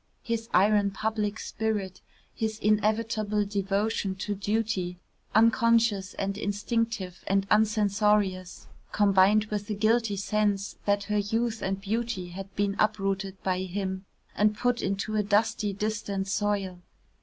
[0.23, 2.01] His iron public spirit,
[2.33, 4.97] his inevitable devotion to duty,
[5.35, 12.29] unconscious and instinctive and uncensorious, combined with a guilty sense that her youth and beauty
[12.29, 16.81] had been uprooted by him, and put into a dusty distant soil.